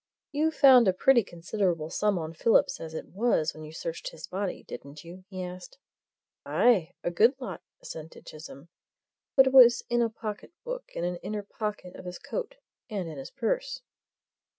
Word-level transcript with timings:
"You 0.31 0.49
found 0.49 0.87
a 0.87 0.93
pretty 0.93 1.23
considerable 1.23 1.91
sum 1.91 2.17
on 2.17 2.33
Phillips 2.33 2.79
as 2.79 2.95
it 2.95 3.09
was 3.09 3.53
when 3.53 3.63
you 3.63 3.71
searched 3.71 4.09
his 4.09 4.25
body, 4.25 4.63
didn't 4.63 5.03
you?" 5.03 5.25
he 5.29 5.43
asked. 5.43 5.77
"Aye 6.43 6.93
a 7.03 7.11
good 7.11 7.35
lot!" 7.39 7.61
assented 7.83 8.25
Chisholm. 8.25 8.69
"But 9.35 9.45
it 9.45 9.53
was 9.53 9.83
in 9.91 10.01
a 10.01 10.09
pocket 10.09 10.53
book 10.63 10.85
in 10.95 11.03
an 11.03 11.17
inner 11.17 11.43
pocket 11.43 11.95
of 11.95 12.05
his 12.05 12.17
coat, 12.17 12.55
and 12.89 13.07
in 13.07 13.19
his 13.19 13.29
purse." 13.29 13.83